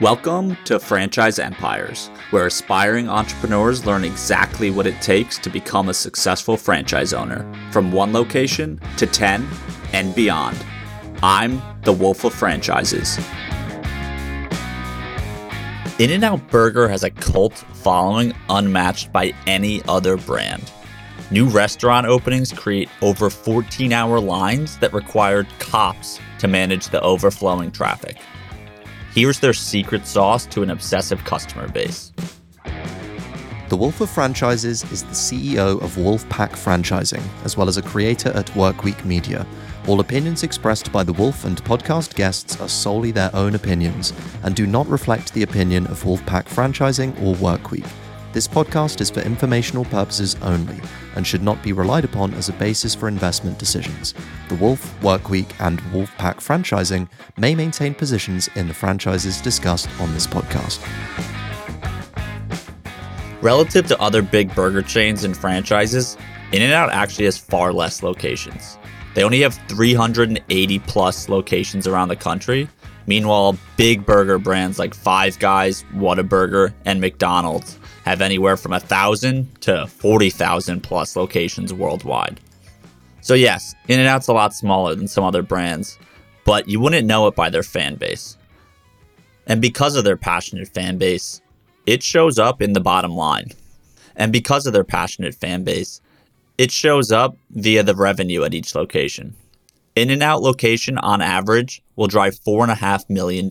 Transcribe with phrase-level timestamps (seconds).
[0.00, 5.94] Welcome to Franchise Empires, where aspiring entrepreneurs learn exactly what it takes to become a
[5.94, 9.46] successful franchise owner, from one location to 10
[9.92, 10.56] and beyond.
[11.22, 13.18] I'm the Wolf of Franchises.
[15.98, 20.72] In N Out Burger has a cult following unmatched by any other brand.
[21.30, 27.70] New restaurant openings create over 14 hour lines that required cops to manage the overflowing
[27.70, 28.16] traffic.
[29.12, 32.12] Here's their secret sauce to an obsessive customer base.
[33.68, 38.28] The Wolf of Franchises is the CEO of Wolfpack Franchising, as well as a creator
[38.36, 39.44] at Workweek Media.
[39.88, 44.12] All opinions expressed by the Wolf and podcast guests are solely their own opinions
[44.44, 47.88] and do not reflect the opinion of Wolfpack Franchising or Workweek.
[48.32, 50.80] This podcast is for informational purposes only
[51.16, 54.14] and should not be relied upon as a basis for investment decisions.
[54.48, 60.28] The Wolf, Workweek, and Wolfpack franchising may maintain positions in the franchises discussed on this
[60.28, 60.78] podcast.
[63.42, 66.16] Relative to other big burger chains and franchises,
[66.52, 68.78] In N Out actually has far less locations.
[69.16, 72.68] They only have 380 plus locations around the country.
[73.08, 77.79] Meanwhile, big burger brands like Five Guys, Whataburger, and McDonald's
[78.10, 82.40] have anywhere from 1,000 to 40,000 plus locations worldwide.
[83.22, 85.98] So, yes, In N Out's a lot smaller than some other brands,
[86.44, 88.36] but you wouldn't know it by their fan base.
[89.46, 91.40] And because of their passionate fan base,
[91.86, 93.50] it shows up in the bottom line.
[94.16, 96.00] And because of their passionate fan base,
[96.58, 99.34] it shows up via the revenue at each location.
[99.96, 103.48] In and out location on average will drive $4.5 million.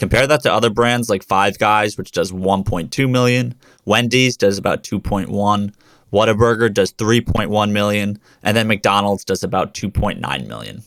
[0.00, 4.82] Compare that to other brands like Five Guys, which does 1.2 million, Wendy's does about
[4.82, 5.74] 2.1,
[6.10, 10.82] Whataburger does 3.1 million, and then McDonald's does about 2.9 million.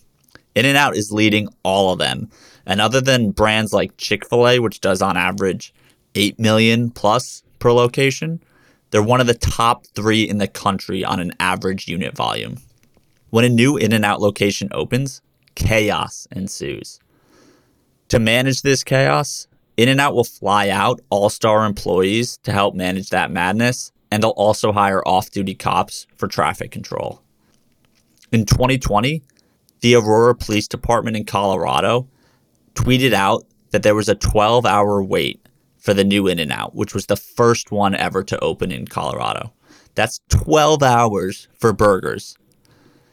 [0.55, 2.27] In and Out is leading all of them.
[2.65, 5.75] And other than brands like Chick fil A, which does on average
[6.15, 8.41] 8 million plus per location,
[8.89, 12.57] they're one of the top three in the country on an average unit volume.
[13.29, 15.21] When a new In and Out location opens,
[15.53, 16.99] chaos ensues.
[18.13, 22.75] To manage this chaos, In N Out will fly out all star employees to help
[22.75, 27.23] manage that madness, and they'll also hire off duty cops for traffic control.
[28.31, 29.23] In 2020,
[29.81, 32.07] the Aurora Police Department in Colorado
[32.75, 35.43] tweeted out that there was a 12 hour wait
[35.79, 38.85] for the new In N Out, which was the first one ever to open in
[38.85, 39.51] Colorado.
[39.95, 42.37] That's 12 hours for burgers.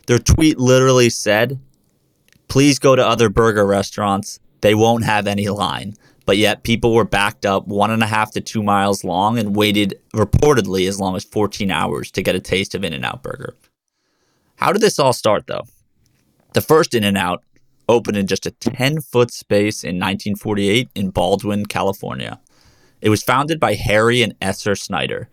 [0.08, 1.58] Their tweet literally said,
[2.48, 5.94] Please go to other burger restaurants they won't have any line.
[6.26, 9.56] But yet, people were backed up one and a half to two miles long and
[9.56, 13.22] waited reportedly as long as 14 hours to get a taste of In N Out
[13.22, 13.56] Burger.
[14.56, 15.64] How did this all start, though?
[16.52, 17.42] The first In N Out
[17.88, 22.40] opened in just a 10 foot space in 1948 in Baldwin, California.
[23.00, 25.28] It was founded by Harry and Esther Snyder,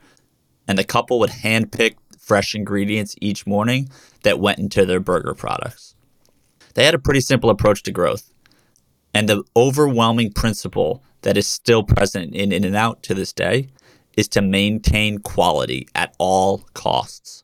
[0.67, 3.89] and the couple would handpick fresh ingredients each morning
[4.23, 5.95] that went into their burger products.
[6.73, 8.31] They had a pretty simple approach to growth.
[9.17, 13.69] And the overwhelming principle that is still present in In N Out to this day
[14.16, 17.44] is to maintain quality at all costs.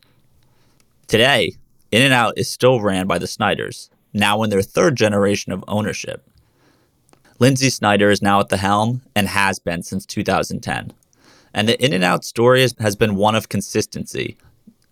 [1.08, 1.56] Today,
[1.92, 5.66] In N Out is still ran by the Snyders, now in their third generation of
[5.68, 6.30] ownership.
[7.40, 10.94] Lynsi Snyder is now at the helm and has been since 2010.
[11.56, 14.38] And the In N Out story has been one of consistency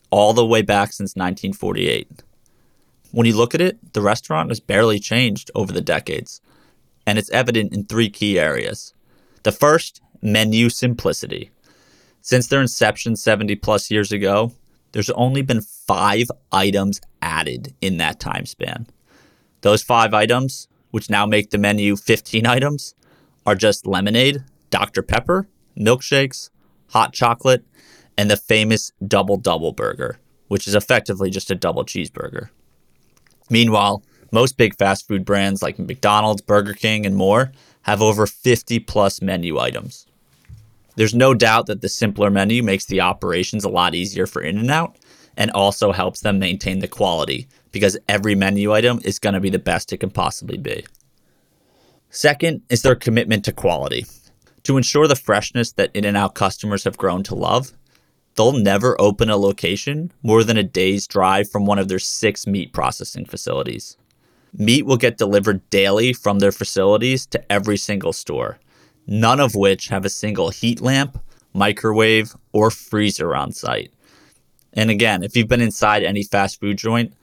[0.09, 2.23] all the way back since 1948.
[3.11, 6.41] When you look at it, the restaurant has barely changed over the decades
[7.05, 8.93] and it's evident in three key areas.
[9.43, 11.51] The first, menu simplicity.
[12.21, 14.53] Since their inception 70 plus years ago,
[14.91, 18.87] there's only been five items added in that time span.
[19.61, 22.93] Those five items, which now make the menu 15 items,
[23.45, 25.01] are just lemonade, Dr.
[25.01, 25.47] Pepper,
[25.77, 26.49] milkshakes,
[26.89, 27.65] hot chocolate,
[28.17, 32.49] and the famous double double burger, which is effectively just a double cheeseburger.
[33.49, 37.51] Meanwhile, most big fast food brands like McDonald's, Burger King, and more
[37.83, 40.05] have over 50 plus menu items.
[40.95, 44.57] There's no doubt that the simpler menu makes the operations a lot easier for In
[44.57, 44.97] N Out
[45.37, 49.49] and also helps them maintain the quality because every menu item is going to be
[49.49, 50.85] the best it can possibly be.
[52.09, 54.05] Second is their commitment to quality.
[54.63, 57.71] To ensure the freshness that In N Out customers have grown to love,
[58.35, 62.45] they'll never open a location more than a day's drive from one of their six
[62.45, 63.97] meat processing facilities.
[64.53, 68.59] Meat will get delivered daily from their facilities to every single store,
[69.07, 71.21] none of which have a single heat lamp,
[71.53, 73.91] microwave, or freezer on site.
[74.73, 77.13] And again, if you've been inside any fast food joint,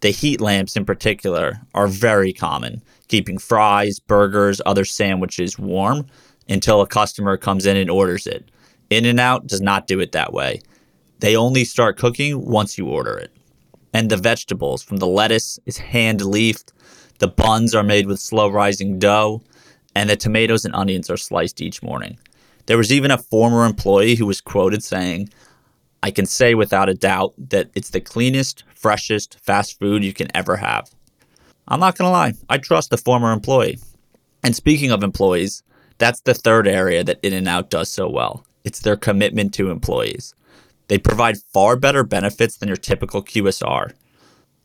[0.00, 6.06] the heat lamps in particular are very common, keeping fries, burgers, other sandwiches warm
[6.48, 8.50] until a customer comes in and orders it.
[8.88, 10.60] In N Out does not do it that way.
[11.18, 13.30] They only start cooking once you order it.
[13.92, 16.72] And the vegetables from the lettuce is hand leafed,
[17.18, 19.42] the buns are made with slow rising dough,
[19.94, 22.18] and the tomatoes and onions are sliced each morning.
[22.66, 25.28] There was even a former employee who was quoted saying,
[26.02, 30.34] I can say without a doubt that it's the cleanest, freshest fast food you can
[30.34, 30.90] ever have.
[31.68, 33.78] I'm not going to lie, I trust the former employee.
[34.42, 35.62] And speaking of employees,
[35.98, 38.46] that's the third area that In N Out does so well.
[38.64, 40.34] It's their commitment to employees.
[40.90, 43.92] They provide far better benefits than your typical QSR.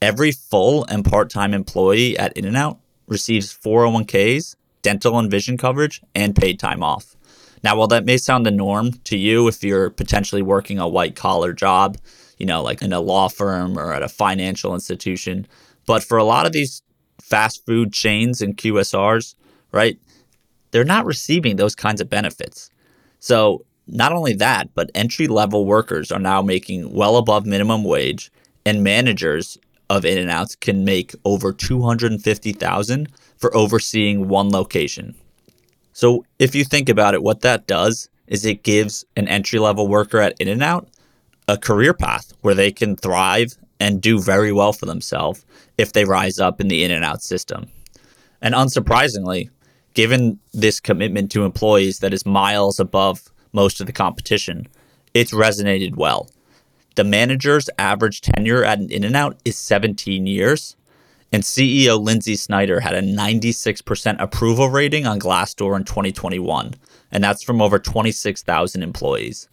[0.02, 5.56] Every full and part time employee at In N Out receives 401ks, dental and vision
[5.56, 7.16] coverage, and paid time off.
[7.64, 11.16] Now, while that may sound the norm to you if you're potentially working a white
[11.16, 12.00] collar job,
[12.40, 15.46] you know, like in a law firm or at a financial institution,
[15.86, 16.82] but for a lot of these
[17.22, 19.36] fast food chains and QSRs,
[19.72, 20.00] right,
[20.72, 22.72] they're not receiving those kinds of benefits.
[23.20, 28.32] So, not only that, but entry level workers are now making well above minimum wage,
[28.66, 29.58] and managers
[29.90, 35.16] of In and Outs can make over 250,000 for overseeing one location.
[35.94, 39.88] So, if you think about it, what that does is it gives an entry level
[39.88, 40.88] worker at In and Out
[41.48, 45.46] a career path where they can thrive and do very well for themselves
[45.78, 47.68] if they rise up in the In and Out system.
[48.42, 49.50] And unsurprisingly,
[49.94, 54.68] given this commitment to employees that is miles above most of the competition,
[55.14, 56.30] it's resonated well.
[56.96, 60.76] The manager's average tenure at an In N Out is 17 years,
[61.32, 66.76] and CEO Lynsi Snyder had a 96% approval rating on Glassdoor in 2021,
[67.12, 69.50] and that's from over 26,000 employees.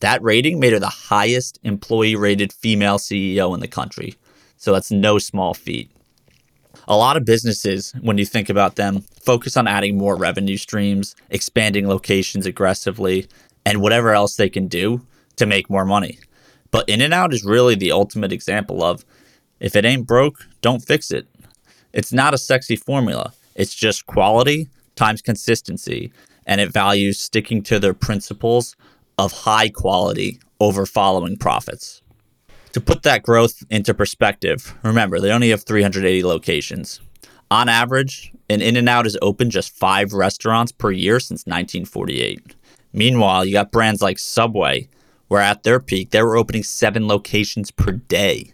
[0.00, 4.16] That rating made her the highest employee rated female CEO in the country,
[4.56, 5.90] so that's no small feat.
[6.88, 11.14] A lot of businesses, when you think about them, focus on adding more revenue streams,
[11.30, 13.26] expanding locations aggressively,
[13.64, 15.02] and whatever else they can do
[15.36, 16.18] to make more money.
[16.70, 19.04] But In N Out is really the ultimate example of
[19.60, 21.26] if it ain't broke, don't fix it.
[21.92, 26.12] It's not a sexy formula, it's just quality times consistency,
[26.46, 28.76] and it values sticking to their principles
[29.18, 32.02] of high quality over following profits.
[32.72, 37.00] To put that growth into perspective, remember they only have 380 locations.
[37.50, 42.54] On average, an In N Out has opened just five restaurants per year since 1948.
[42.92, 44.88] Meanwhile, you got brands like Subway,
[45.26, 48.52] where at their peak they were opening seven locations per day.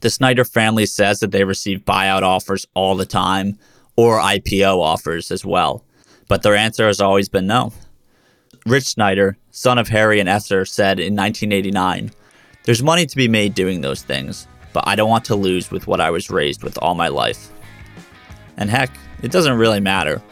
[0.00, 3.56] The Snyder family says that they receive buyout offers all the time
[3.94, 5.84] or IPO offers as well,
[6.26, 7.72] but their answer has always been no.
[8.66, 12.10] Rich Snyder, son of Harry and Esther, said in 1989
[12.64, 15.86] there's money to be made doing those things, but I don't want to lose with
[15.86, 17.50] what I was raised with all my life.
[18.56, 18.90] And heck,
[19.22, 20.22] it doesn't really matter,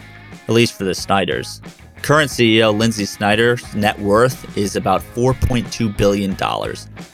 [0.46, 1.60] at least for the Snyders.
[2.02, 6.36] Current CEO Lynsi Snyder's net worth is about $4.2 billion,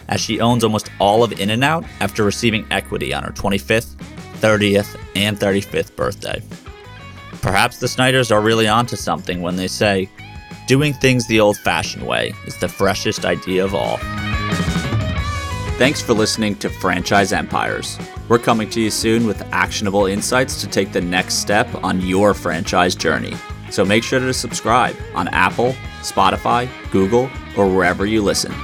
[0.08, 3.96] as she owns almost all of In N Out after receiving equity on her 25th,
[4.40, 6.40] 30th, and 35th birthday.
[7.42, 10.08] Perhaps the Snyders are really onto something when they say,
[10.68, 13.98] doing things the old fashioned way is the freshest idea of all.
[15.78, 17.98] Thanks for listening to Franchise Empires.
[18.30, 22.32] We're coming to you soon with actionable insights to take the next step on your
[22.32, 23.36] franchise journey.
[23.70, 28.54] So make sure to subscribe on Apple, Spotify, Google, or wherever you listen.